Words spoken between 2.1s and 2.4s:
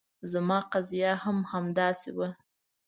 وه.